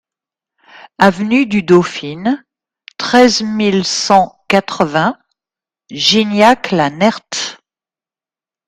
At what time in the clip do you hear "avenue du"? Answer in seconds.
0.97-1.61